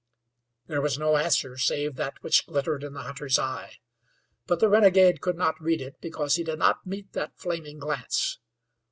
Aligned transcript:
There 0.65 0.81
was 0.81 0.97
no 0.97 1.15
answer 1.17 1.59
save 1.59 1.95
that 1.97 2.23
which 2.23 2.47
glittered 2.47 2.83
in 2.83 2.93
the 2.93 3.03
hunter's 3.03 3.37
eye. 3.37 3.75
But 4.47 4.59
the 4.59 4.67
renegade 4.67 5.21
could 5.21 5.37
not 5.37 5.61
read 5.61 5.79
it 5.79 6.01
because 6.01 6.37
he 6.37 6.43
did 6.43 6.57
not 6.57 6.87
meet 6.87 7.13
that 7.13 7.37
flaming 7.37 7.77
glance. 7.77 8.39